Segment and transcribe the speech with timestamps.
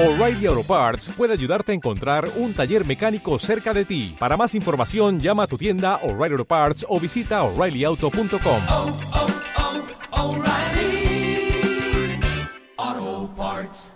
[0.00, 4.14] O'Reilly Auto Parts puede ayudarte a encontrar un taller mecánico cerca de ti.
[4.16, 8.60] Para más información, llama a tu tienda O'Reilly Auto Parts o visita oreillyauto.com.
[8.70, 8.96] oh,
[12.76, 13.92] oh, Parts.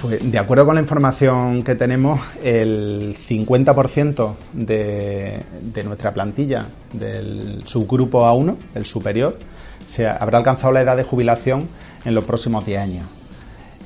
[0.00, 7.66] Pues de acuerdo con la información que tenemos, el 50% de, de nuestra plantilla del
[7.66, 9.38] subgrupo A1, el superior,
[9.94, 11.68] se habrá alcanzado la edad de jubilación
[12.04, 13.06] en los próximos 10 años.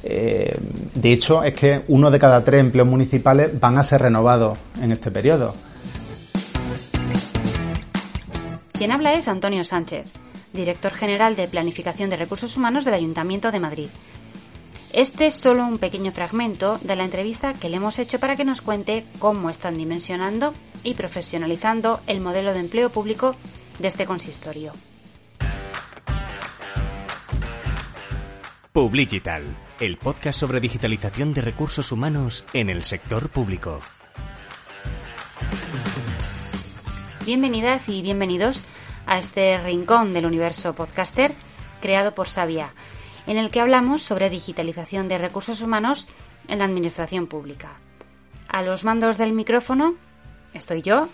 [0.03, 0.57] Eh,
[0.95, 4.93] de hecho, es que uno de cada tres empleos municipales van a ser renovados en
[4.93, 5.55] este periodo.
[8.73, 10.07] Quien habla es Antonio Sánchez,
[10.55, 13.89] director general de Planificación de Recursos Humanos del Ayuntamiento de Madrid.
[14.95, 18.47] Este es solo un pequeño fragmento de la entrevista que le hemos hecho para que
[18.47, 20.55] nos cuente cómo están dimensionando
[20.85, 23.35] y profesionalizando el modelo de empleo público
[23.79, 24.73] de este consistorio.
[28.79, 29.43] Publigital,
[29.81, 33.81] el podcast sobre digitalización de recursos humanos en el sector público.
[37.27, 38.63] Bienvenidas y bienvenidos
[39.05, 41.33] a este rincón del universo podcaster
[41.81, 42.73] creado por Sabia,
[43.27, 46.07] en el que hablamos sobre digitalización de recursos humanos
[46.47, 47.81] en la administración pública.
[48.47, 49.97] A los mandos del micrófono
[50.55, 51.09] estoy yo,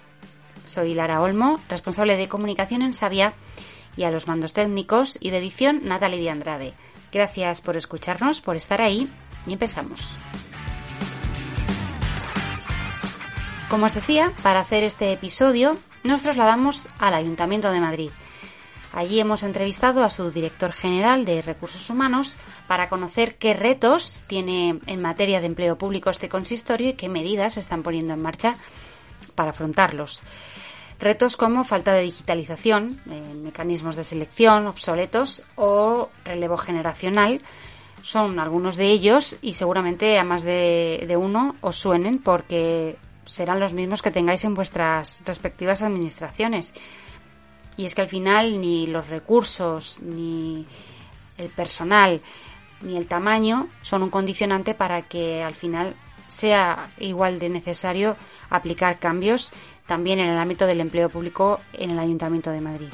[0.66, 3.32] soy Lara Olmo, responsable de comunicación en Sabia,
[3.96, 6.74] y a los mandos técnicos y de edición Natalie de Andrade.
[7.14, 9.08] Gracias por escucharnos, por estar ahí
[9.46, 10.16] y empezamos.
[13.70, 18.10] Como os decía, para hacer este episodio nos trasladamos al Ayuntamiento de Madrid.
[18.92, 24.80] Allí hemos entrevistado a su director general de Recursos Humanos para conocer qué retos tiene
[24.86, 28.56] en materia de empleo público este consistorio y qué medidas se están poniendo en marcha
[29.36, 30.24] para afrontarlos.
[31.00, 37.40] Retos como falta de digitalización, eh, mecanismos de selección obsoletos o relevo generacional
[38.02, 43.60] son algunos de ellos y seguramente a más de, de uno os suenen porque serán
[43.60, 46.74] los mismos que tengáis en vuestras respectivas administraciones.
[47.76, 50.66] Y es que al final ni los recursos, ni
[51.38, 52.20] el personal,
[52.82, 55.96] ni el tamaño son un condicionante para que al final
[56.26, 58.16] sea igual de necesario
[58.50, 59.52] aplicar cambios
[59.86, 62.88] también en el ámbito del empleo público en el Ayuntamiento de Madrid.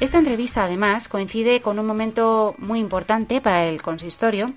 [0.00, 4.52] Esta entrevista además coincide con un momento muy importante para el consistorio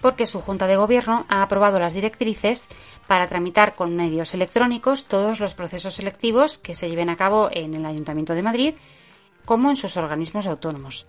[0.00, 2.68] porque su Junta de Gobierno ha aprobado las directrices
[3.06, 7.74] para tramitar con medios electrónicos todos los procesos selectivos que se lleven a cabo en
[7.74, 8.74] el Ayuntamiento de Madrid
[9.44, 11.06] como en sus organismos autónomos.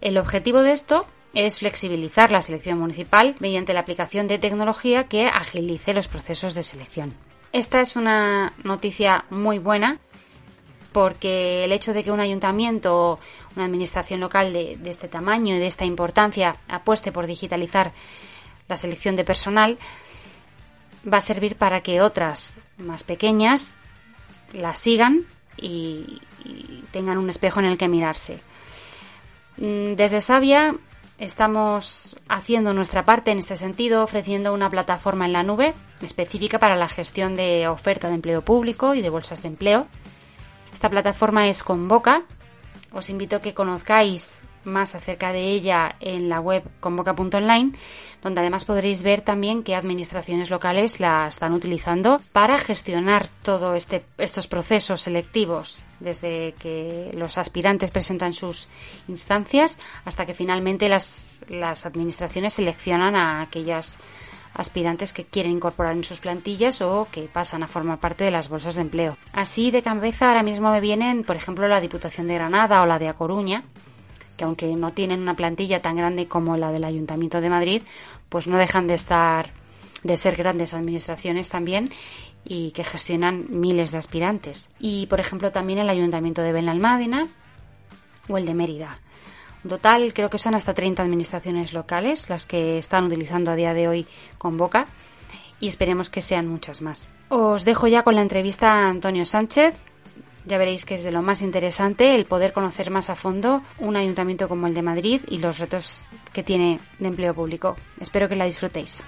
[0.00, 5.26] El objetivo de esto es flexibilizar la selección municipal mediante la aplicación de tecnología que
[5.26, 7.14] agilice los procesos de selección.
[7.52, 9.98] Esta es una noticia muy buena
[10.92, 13.18] porque el hecho de que un ayuntamiento o
[13.56, 17.92] una administración local de, este tamaño y de esta importancia apueste por digitalizar
[18.68, 19.78] la selección de personal
[21.10, 23.74] va a servir para que otras más pequeñas
[24.52, 25.24] la sigan
[25.56, 28.38] y, y tengan un espejo en el que mirarse.
[29.56, 30.74] Desde Sabia
[31.18, 36.76] Estamos haciendo nuestra parte en este sentido, ofreciendo una plataforma en la nube específica para
[36.76, 39.86] la gestión de oferta de empleo público y de bolsas de empleo.
[40.72, 42.22] Esta plataforma es Convoca.
[42.92, 47.72] Os invito a que conozcáis más acerca de ella en la web convoca.online,
[48.22, 54.04] donde además podréis ver también qué administraciones locales la están utilizando para gestionar todos este,
[54.18, 58.68] estos procesos selectivos, desde que los aspirantes presentan sus
[59.08, 63.98] instancias hasta que finalmente las, las administraciones seleccionan a aquellas
[64.54, 68.48] aspirantes que quieren incorporar en sus plantillas o que pasan a formar parte de las
[68.48, 69.16] bolsas de empleo.
[69.32, 72.98] Así de cabeza ahora mismo me vienen, por ejemplo, la Diputación de Granada o la
[72.98, 73.64] de A Coruña,
[74.36, 77.82] que aunque no tienen una plantilla tan grande como la del Ayuntamiento de Madrid,
[78.28, 79.50] pues no dejan de estar,
[80.02, 81.90] de ser grandes administraciones también
[82.44, 84.70] y que gestionan miles de aspirantes.
[84.78, 87.28] Y, por ejemplo, también el Ayuntamiento de Benalmádena
[88.28, 88.96] o el de Mérida.
[89.64, 93.74] En total, creo que son hasta 30 administraciones locales las que están utilizando a día
[93.74, 94.06] de hoy
[94.38, 94.86] Convoca
[95.60, 97.08] y esperemos que sean muchas más.
[97.28, 99.74] Os dejo ya con la entrevista a Antonio Sánchez,
[100.44, 103.96] ya veréis que es de lo más interesante el poder conocer más a fondo un
[103.96, 107.76] ayuntamiento como el de Madrid y los retos que tiene de empleo público.
[108.00, 109.02] Espero que la disfrutéis.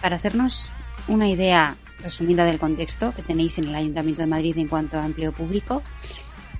[0.00, 0.70] Para hacernos
[1.08, 5.06] una idea resumida del contexto que tenéis en el Ayuntamiento de Madrid en cuanto a
[5.06, 5.82] empleo público,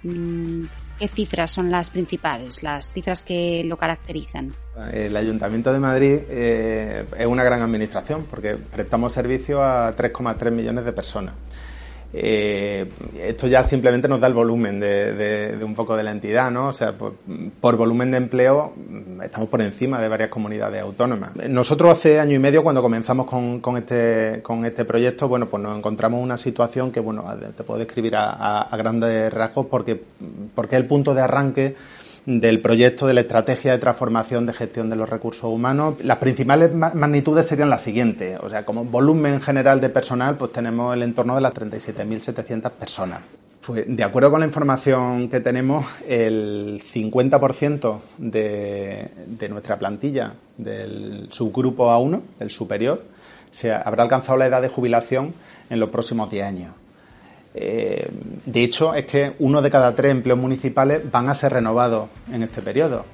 [0.02, 4.52] ¿qué cifras son las principales, las cifras que lo caracterizan?
[4.92, 10.84] El Ayuntamiento de Madrid eh, es una gran administración porque prestamos servicio a 3,3 millones
[10.84, 11.34] de personas.
[12.14, 12.90] Eh,
[13.22, 16.68] esto ya simplemente nos da el volumen de, un poco de la entidad, ¿no?
[16.68, 21.34] O sea, por, volumen de empleo mm, estamos por encima de varias comunidades autónomas.
[21.48, 25.76] Nosotros hace año y medio cuando comenzamos con, este, con este proyecto, bueno, pues nos
[25.76, 27.24] encontramos una situación que, bueno,
[27.56, 30.02] te puedo describir a, grandes rasgos porque,
[30.54, 31.76] porque es el punto de arranque
[32.26, 35.94] del proyecto de la estrategia de transformación de gestión de los recursos humanos.
[36.02, 38.38] Las principales magnitudes serían las siguientes.
[38.40, 43.20] O sea, como volumen general de personal, pues tenemos el entorno de las 37.700 personas.
[43.64, 51.28] Pues, de acuerdo con la información que tenemos, el 50% de, de nuestra plantilla del
[51.30, 53.04] subgrupo A1, el superior,
[53.52, 55.34] se habrá alcanzado la edad de jubilación
[55.70, 56.81] en los próximos 10 años.
[57.54, 58.08] Eh,
[58.46, 62.42] de hecho, es que uno de cada tres empleos municipales van a ser renovados en
[62.42, 63.04] este periodo.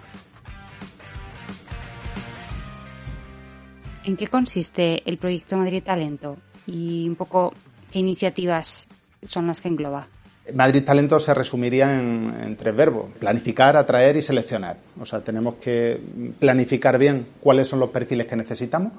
[4.04, 7.52] ¿En qué consiste el proyecto Madrid Talento y un poco
[7.92, 8.86] qué iniciativas
[9.26, 10.08] son las que engloba?
[10.54, 14.78] Madrid Talento se resumiría en, tres verbos, planificar, atraer y seleccionar.
[14.98, 16.00] O sea, tenemos que
[16.38, 18.92] planificar bien cuáles son los perfiles que necesitamos,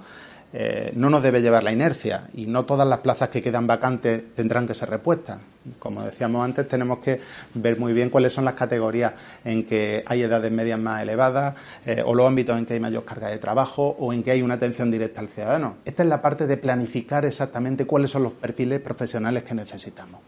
[0.51, 4.33] eh, no nos debe llevar la inercia y no todas las plazas que quedan vacantes
[4.35, 5.37] tendrán que ser repuestas.
[5.77, 7.19] Como decíamos antes, tenemos que
[7.53, 9.13] ver muy bien cuáles son las categorías
[9.43, 11.53] en que hay edades medias más elevadas
[11.85, 14.41] eh, o los ámbitos en que hay mayor carga de trabajo o en que hay
[14.41, 15.77] una atención directa al ciudadano.
[15.85, 20.21] Esta es la parte de planificar exactamente cuáles son los perfiles profesionales que necesitamos.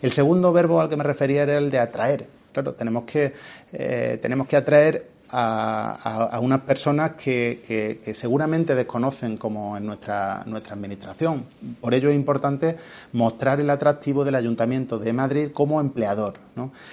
[0.00, 2.26] El segundo verbo al que me refería era el de atraer.
[2.52, 3.34] Claro, tenemos que,
[3.72, 11.44] eh, tenemos que atraer a, unas personas que, seguramente desconocen como en nuestra, nuestra administración.
[11.80, 12.76] Por ello es importante
[13.12, 16.34] mostrar el atractivo del Ayuntamiento de Madrid como empleador.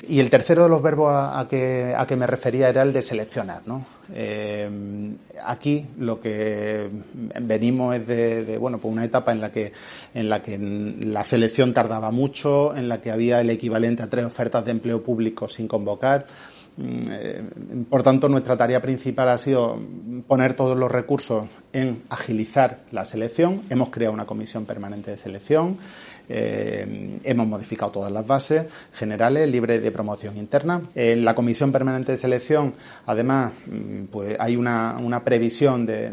[0.07, 3.01] Y el tercero de los verbos a, que, a que me refería era el de
[3.01, 3.61] seleccionar.
[4.13, 6.89] Eh, aquí lo que
[7.41, 9.73] venimos es de, bueno pues una etapa en la que
[10.13, 14.25] en la que la selección tardaba mucho en la que había el equivalente a tres
[14.25, 16.27] ofertas de empleo público sin convocar
[17.89, 19.79] por tanto, nuestra tarea principal ha sido
[20.27, 23.61] poner todos los recursos en agilizar la selección.
[23.69, 25.77] Hemos creado una comisión permanente de selección
[26.29, 30.81] eh, hemos modificado todas las bases generales libres de promoción interna.
[30.95, 32.73] En la Comisión Permanente de Selección,
[33.05, 36.11] además, mm, pues hay una, previsión de,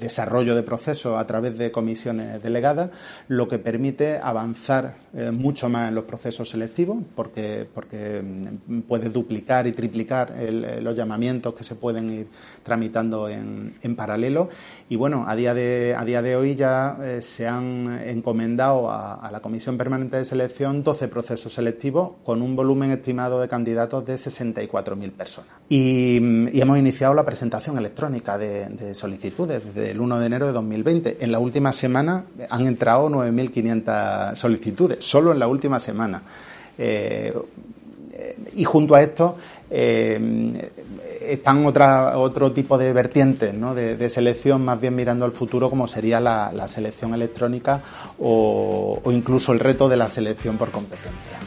[0.00, 2.90] desarrollo de procesos a través de comisiones delegadas,
[3.28, 9.08] lo que permite avanzar eh, mucho más en los procesos selectivos, porque, porque mm, puede
[9.08, 10.32] duplicar y triplicar
[10.80, 12.26] los llamamientos que se pueden ir
[12.62, 14.48] tramitando en, en paralelo.
[14.88, 19.13] Y bueno, a día de, a día de hoy ya eh, se han encomendado a
[19.20, 24.04] a, la Comisión Permanente de Selección 12 procesos selectivos con un volumen estimado de candidatos
[24.04, 25.50] de 64.000 personas.
[25.68, 26.16] Y,
[26.60, 31.18] hemos iniciado la presentación electrónica de, solicitudes desde el 1 de enero de 2020.
[31.20, 36.22] En la última semana han entrado 9.500 solicitudes, solo en la última semana.
[36.76, 37.32] Eh,
[38.54, 39.36] y junto a esto
[39.70, 40.70] eh,
[41.32, 43.74] están otra, otro tipo de vertientes ¿no?
[43.74, 47.82] de, selección, más bien mirando al futuro, como sería la, selección electrónica
[48.18, 51.38] o, o incluso el reto de la selección por competencia.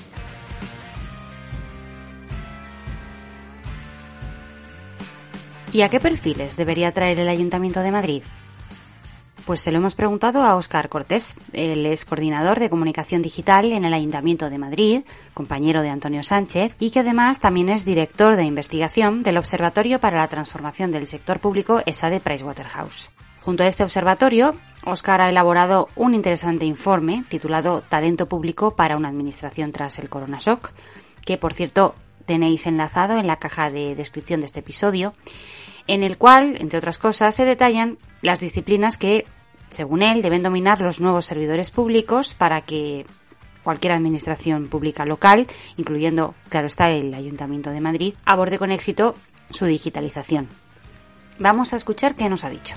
[5.73, 8.23] ¿Y a qué perfiles debería traer el Ayuntamiento de Madrid?
[9.47, 11.33] Pues se lo hemos preguntado a Óscar Cortés.
[11.53, 15.03] Él es coordinador de comunicación digital en el Ayuntamiento de Madrid,
[15.33, 20.17] compañero de Antonio Sánchez y que además también es director de investigación del Observatorio para
[20.17, 23.09] la Transformación del Sector Público ESA de Pricewaterhouse.
[23.41, 29.07] Junto a este observatorio, Óscar ha elaborado un interesante informe titulado Talento Público para una
[29.07, 30.71] Administración tras el Corona Shock,
[31.23, 31.95] que por cierto
[32.25, 35.13] tenéis enlazado en la caja de descripción de este episodio,
[35.87, 39.25] en el cual, entre otras cosas, se detallan las disciplinas que
[39.69, 43.05] según él, deben dominar los nuevos servidores públicos para que
[43.63, 49.15] cualquier administración pública local, incluyendo, claro está, el Ayuntamiento de Madrid, aborde con éxito
[49.51, 50.47] su digitalización.
[51.39, 52.75] Vamos a escuchar qué nos ha dicho.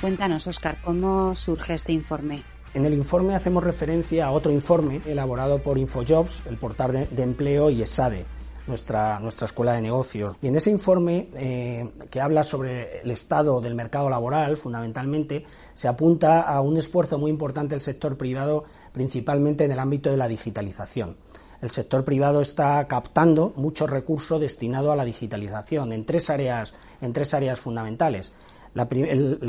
[0.00, 2.42] Cuéntanos, Oscar, ¿cómo surge este informe?
[2.74, 7.70] En el informe hacemos referencia a otro informe elaborado por InfoJobs, el portal de, empleo
[7.70, 8.26] y ESADE,
[8.66, 10.36] nuestra, nuestra escuela de negocios.
[10.40, 15.44] Y en ese informe, eh, que habla sobre el estado del mercado laboral, fundamentalmente,
[15.74, 20.16] se apunta a un esfuerzo muy importante del sector privado, principalmente en el ámbito de
[20.16, 21.16] la digitalización.
[21.60, 27.12] El sector privado está captando muchos recursos destinados a la digitalización en tres áreas, en
[27.12, 28.32] tres áreas fundamentales.
[28.74, 28.88] La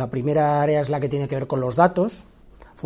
[0.10, 2.25] primera área es la que tiene que ver con los datos,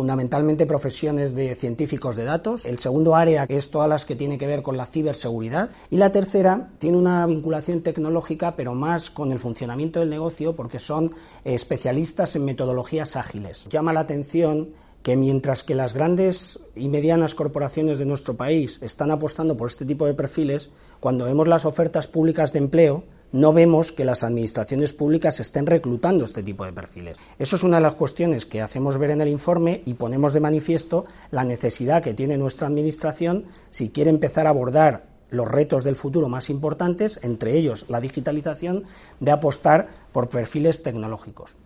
[0.00, 2.64] fundamentalmente profesiones de científicos de datos.
[2.64, 5.68] El segundo área es todas las que tiene que ver con la ciberseguridad.
[5.90, 10.78] Y la tercera tiene una vinculación tecnológica, pero más con el funcionamiento del negocio, porque
[10.78, 11.14] son
[11.44, 13.66] especialistas en metodologías ágiles.
[13.68, 14.70] Llama la atención
[15.02, 19.84] que mientras que las grandes y medianas corporaciones de nuestro país están apostando por este
[19.84, 24.92] tipo de perfiles, cuando vemos las ofertas públicas de empleo, no vemos que las administraciones
[24.92, 27.16] públicas estén reclutando este tipo de perfiles.
[27.38, 30.40] Eso es una de las cuestiones que hacemos ver en el informe y ponemos de
[30.40, 35.94] manifiesto la necesidad que tiene nuestra administración si quiere empezar a abordar los retos del
[35.94, 38.84] futuro más importantes, entre ellos la digitalización,
[39.20, 41.56] de apostar por perfiles tecnológicos.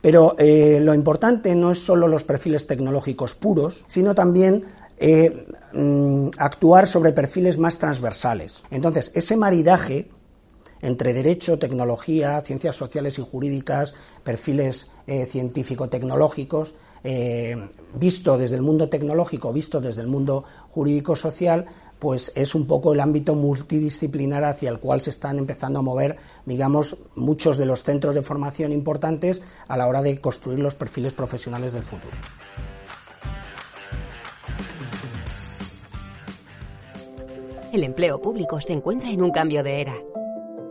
[0.00, 4.64] Pero eh, lo importante no es solo los perfiles tecnológicos puros, sino también
[4.96, 8.62] eh, mm, actuar sobre perfiles más transversales.
[8.70, 10.08] Entonces, ese maridaje
[10.80, 16.74] entre derecho, tecnología, ciencias sociales y jurídicas, perfiles eh, científico-tecnológicos,
[17.94, 21.64] visto desde el mundo tecnológico, visto desde el mundo jurídico-social,
[21.98, 26.16] pues es un poco el ámbito multidisciplinar hacia el cual se están empezando a mover,
[26.46, 31.14] digamos, muchos de los centros de formación importantes a la hora de construir los perfiles
[31.14, 32.16] profesionales del futuro.
[37.72, 39.94] El empleo público se encuentra en un cambio de era.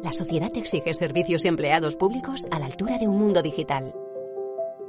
[0.04, 3.94] La sociedad exige servicios y empleados públicos a la altura de un mundo digital.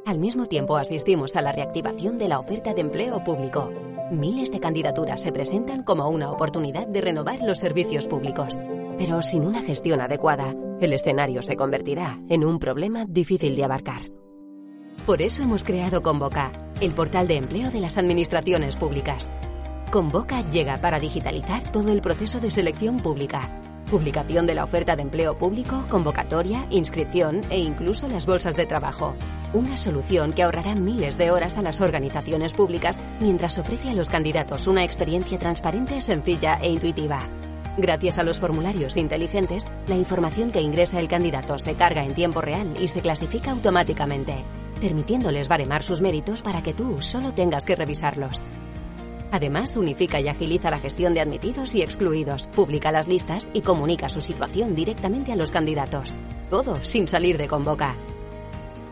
[0.07, 3.71] Al mismo tiempo asistimos a la reactivación de la oferta de empleo público
[4.11, 8.59] Miles de candidaturas se presentan como una oportunidad de renovar los servicios públicos.
[8.97, 14.11] Pero sin una gestión adecuada, el escenario se convertirá en un problema difícil de abarcar.
[15.05, 19.31] Por eso hemos creado Convoca, el portal de empleo de las administraciones públicas.
[19.93, 23.61] Convoca llega para digitalizar todo el proceso de selección pública.
[23.91, 29.15] Publicación de la oferta de empleo público, convocatoria, inscripción e incluso las bolsas de trabajo.
[29.55, 34.11] Una solución que ahorrará miles de horas a las organizaciones públicas mientras ofrece a los
[34.11, 37.26] candidatos una experiencia transparente, sencilla e intuitiva.
[37.78, 42.43] Gracias a los formularios inteligentes, la información que ingresa el candidato se carga en tiempo
[42.43, 44.45] real y se clasifica automáticamente,
[44.83, 48.43] permitiéndoles baremar sus méritos para que tú solo tengas que revisarlos.
[49.31, 54.11] Además, unifica y agiliza la gestión de admitidos y excluidos, publica las listas y comunica
[54.11, 56.14] su situación directamente a los candidatos.
[56.50, 57.97] Todo sin salir de convoca.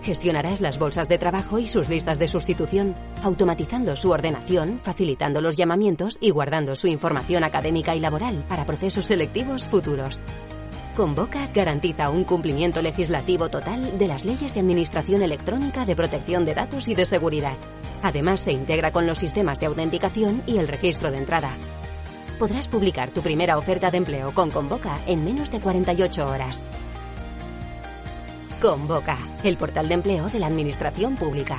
[0.06, 2.94] Gestionarás las bolsas de trabajo y sus listas de sustitución,
[3.24, 9.06] automatizando su ordenación, facilitando los llamamientos y guardando su información académica y laboral para procesos
[9.06, 10.20] selectivos futuros.
[10.96, 16.54] Convoca garantiza un cumplimiento legislativo total de las leyes de administración electrónica de protección de
[16.54, 17.56] datos y de seguridad.
[18.00, 21.50] Además, se integra con los sistemas de autenticación y el registro de entrada.
[22.38, 26.60] Podrás publicar tu primera oferta de empleo con Convoca en menos de 48 horas
[28.66, 31.56] Convoca, el portal de empleo de la Administración Pública.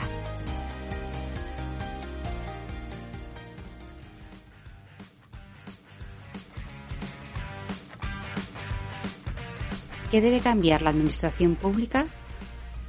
[10.11, 12.07] ¿Qué debe cambiar la Administración Pública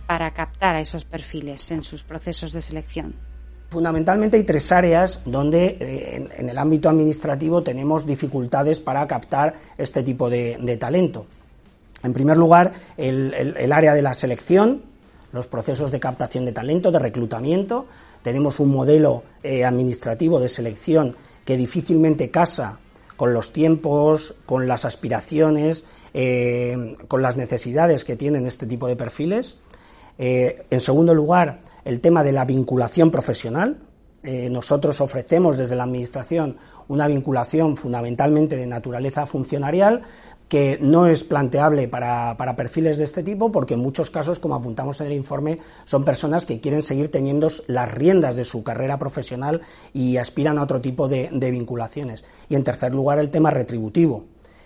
[0.09, 3.15] para captar a esos perfiles en sus procesos de selección?
[3.69, 10.03] Fundamentalmente hay tres áreas donde eh, en, el ámbito administrativo tenemos dificultades para captar este
[10.03, 11.27] tipo de talento.
[12.03, 14.83] En primer lugar, el, área de la selección,
[15.33, 17.87] los procesos de captación de talento, de reclutamiento.
[18.23, 22.79] Tenemos un modelo eh, administrativo de selección que difícilmente casa
[23.17, 28.97] con los tiempos, con las aspiraciones, eh, con las necesidades que tienen este tipo de
[28.97, 29.59] perfiles.
[30.19, 33.79] Eh, en segundo lugar, el tema de la vinculación profesional.
[34.51, 36.57] nosotros ofrecemos desde la Administración
[36.89, 40.03] una vinculación fundamentalmente de naturaleza funcionarial,
[40.49, 45.01] que no es planteable para, perfiles de este tipo porque en muchos casos, como apuntamos
[45.01, 49.61] en el informe, son personas que quieren seguir teniendo las riendas de su carrera profesional
[49.93, 52.25] y aspiran a otro tipo de, vinculaciones.
[52.49, 54.25] Y en tercer lugar, el tema retributivo.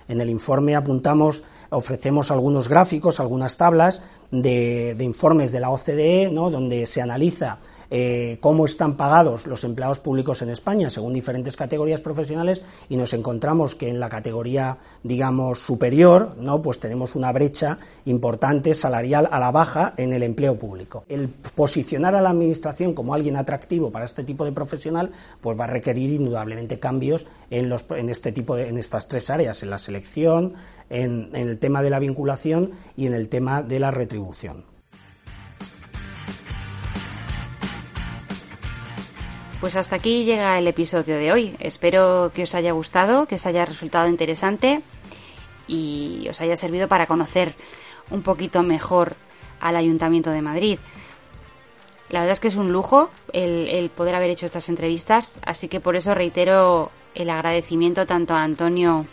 [0.08, 6.30] En el informe apuntamos, ofrecemos algunos gráficos, algunas tablas de, de informes de la OCDE,
[6.30, 6.50] ¿no?
[6.50, 7.60] donde se analiza
[7.94, 13.12] eh, cómo están pagados los empleados públicos en España según diferentes categorías profesionales y nos
[13.12, 16.62] encontramos que en la categoría, digamos, superior, ¿no?
[16.62, 21.04] pues tenemos una brecha importante salarial a la baja en el empleo público.
[21.06, 25.10] El posicionar a la Administración como alguien atractivo para este tipo de profesional,
[25.42, 29.28] pues va a requerir indudablemente cambios en, los, en, este tipo de, en estas tres
[29.28, 30.54] áreas, en la selección,
[30.88, 34.71] en el tema de la vinculación y en el tema de la retribución.
[39.62, 41.56] Pues hasta aquí llega el episodio de hoy.
[41.60, 44.82] Espero que os haya gustado, que os haya resultado interesante
[45.68, 47.54] y os haya servido para conocer
[48.10, 49.14] un poquito mejor
[49.60, 50.80] al Ayuntamiento de Madrid.
[52.08, 55.78] La verdad es que es un lujo el, poder haber hecho estas entrevistas, así que
[55.78, 59.06] por eso reitero el agradecimiento tanto a Antonio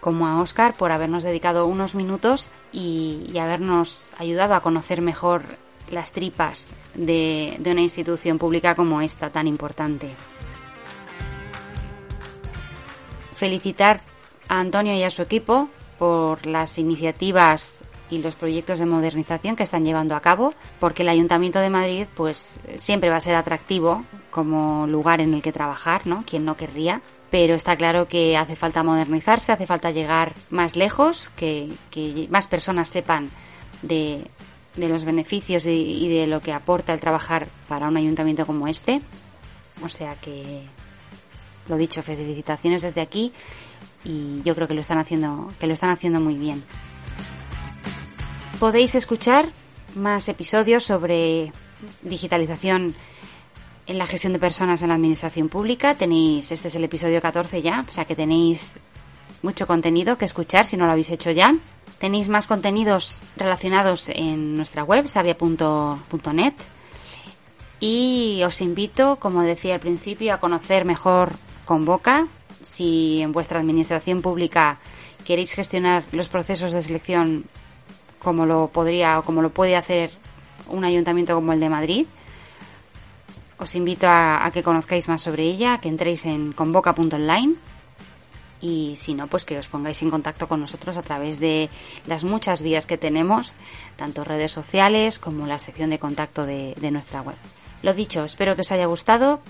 [0.00, 5.42] como a Oscar por habernos dedicado unos minutos y, y habernos ayudado a conocer mejor
[5.90, 10.10] las tripas de, una institución pública como esta tan importante.
[13.34, 14.00] Felicitar
[14.48, 19.62] a Antonio y a su equipo por las iniciativas y los proyectos de modernización que
[19.62, 24.04] están llevando a cabo, porque el Ayuntamiento de Madrid pues siempre va a ser atractivo
[24.30, 26.22] como lugar en el que trabajar, ¿no?
[26.26, 31.30] Quien no querría, pero está claro que hace falta modernizarse, hace falta llegar más lejos,
[31.36, 31.72] que
[32.28, 33.30] más personas sepan
[33.80, 34.26] de,
[34.76, 39.00] de los beneficios y, de lo que aporta el trabajar para un ayuntamiento como este.
[39.84, 40.62] O sea que,
[41.68, 43.32] lo dicho, felicitaciones desde aquí
[44.04, 46.62] y yo creo que lo están haciendo, que lo están haciendo muy bien.
[48.58, 49.48] Podéis escuchar
[49.94, 51.52] más episodios sobre
[52.02, 52.94] digitalización
[53.86, 55.96] en la gestión de personas en la administración pública.
[55.96, 58.72] Tenéis, este es el episodio 14 ya, o sea que tenéis
[59.42, 61.54] mucho contenido que escuchar si no lo habéis hecho ya.
[62.02, 66.54] Tenéis más contenidos relacionados en nuestra web, sabia.net.
[67.78, 72.26] Y os invito, como decía al principio, a conocer mejor Convoca.
[72.60, 74.80] Si en vuestra administración pública
[75.24, 77.44] queréis gestionar los procesos de selección
[78.18, 80.10] como lo podría o como lo puede hacer
[80.66, 82.06] un ayuntamiento como el de Madrid,
[83.58, 87.54] os invito a, a que conozcáis más sobre ella, que entréis en convoca.online
[88.62, 91.68] y si no, pues que os pongáis en contacto con nosotros a través de
[92.06, 93.54] las muchas vías que tenemos,
[93.96, 97.36] tanto redes sociales como la sección de contacto de, nuestra web.
[97.82, 99.42] Lo dicho, espero que os haya gustado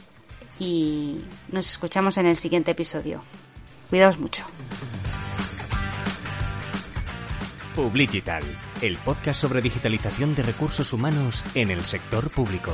[0.58, 1.18] y
[1.50, 3.22] nos escuchamos en el siguiente episodio.
[3.90, 4.44] Cuidaos mucho.
[7.76, 8.42] Publigital,
[8.80, 12.72] el podcast sobre digitalización de recursos humanos en el sector público.